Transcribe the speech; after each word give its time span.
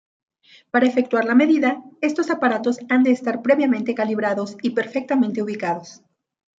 Para 0.71 0.87
efectuar 0.87 1.25
la 1.25 1.35
medida, 1.35 1.83
estos 2.01 2.31
aparatos 2.31 2.79
han 2.89 3.03
de 3.03 3.11
estar 3.11 3.43
previamente 3.43 3.93
calibrados 3.93 4.57
y 4.63 4.71
perfectamente 4.71 5.43
ubicados. 5.43 6.01